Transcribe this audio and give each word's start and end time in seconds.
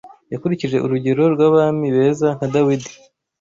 Yakurikije 0.33 0.77
urugero 0.85 1.23
rw’abami 1.33 1.87
beza 1.95 2.27
nka 2.37 2.47
Dawidi 2.53 2.91